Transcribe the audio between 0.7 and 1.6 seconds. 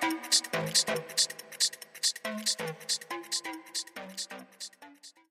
next, next.